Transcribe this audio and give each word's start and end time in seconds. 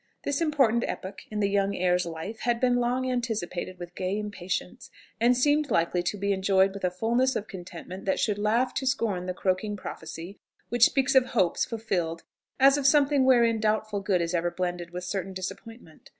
This 0.23 0.41
important 0.41 0.83
epoch 0.87 1.19
in 1.29 1.41
the 1.41 1.47
young 1.51 1.75
heir's 1.75 2.07
life 2.07 2.39
had 2.39 2.59
been 2.59 2.77
long 2.77 3.07
anticipated 3.11 3.77
with 3.77 3.93
gay 3.93 4.17
impatience, 4.17 4.89
and 5.19 5.37
seemed 5.37 5.69
likely 5.69 6.01
to 6.01 6.17
be 6.17 6.31
enjoyed 6.33 6.73
with 6.73 6.83
a 6.83 6.89
fulness 6.89 7.35
of 7.35 7.47
contentment 7.47 8.05
that 8.05 8.19
should 8.19 8.39
laugh 8.39 8.73
to 8.73 8.87
scorn 8.87 9.27
the 9.27 9.35
croaking 9.35 9.77
prophecy 9.77 10.39
which 10.69 10.85
speaks 10.85 11.13
of 11.13 11.27
hopes 11.37 11.65
fulfilled 11.65 12.23
as 12.59 12.79
of 12.79 12.87
something 12.87 13.25
wherein 13.25 13.59
doubtful 13.59 13.99
good 13.99 14.21
is 14.23 14.33
ever 14.33 14.49
blended 14.49 14.89
with 14.89 15.03
certain 15.03 15.33
disappointment. 15.35 16.09